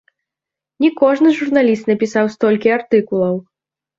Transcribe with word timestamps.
Не 0.85 0.89
кожны 1.01 1.29
журналіст 1.41 1.83
напісаў 1.91 2.31
столькі 2.37 2.73
артыкулаў! 2.81 3.35